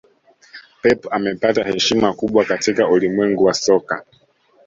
Pep 0.81 1.07
amepata 1.13 1.63
heshima 1.63 2.13
kubwa 2.13 2.45
katika 2.45 2.87
ulimwengu 2.89 3.43
wa 3.43 3.53
soka 3.53 4.05